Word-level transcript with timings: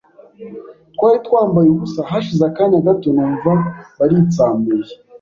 twari 0.95 1.17
twambaye 1.25 1.67
ubusa, 1.71 1.99
hashize 2.09 2.43
akanya 2.49 2.79
gato 2.87 3.07
numva 3.15 3.51
baritsamuye 3.97 4.93